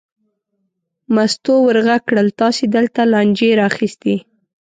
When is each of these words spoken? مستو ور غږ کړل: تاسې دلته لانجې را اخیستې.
مستو 1.13 1.55
ور 1.65 1.77
غږ 1.87 2.01
کړل: 2.09 2.27
تاسې 2.41 2.63
دلته 2.75 3.01
لانجې 3.13 3.49
را 3.57 3.65
اخیستې. 3.71 4.15